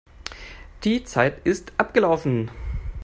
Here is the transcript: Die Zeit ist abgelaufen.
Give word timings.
Die 0.83 1.03
Zeit 1.03 1.45
ist 1.45 1.73
abgelaufen. 1.77 2.49